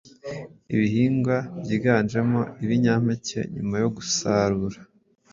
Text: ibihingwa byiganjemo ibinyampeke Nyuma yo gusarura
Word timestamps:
ibihingwa 0.73 1.37
byiganjemo 1.61 2.39
ibinyampeke 2.63 3.39
Nyuma 3.55 3.75
yo 3.83 3.89
gusarura 3.95 4.79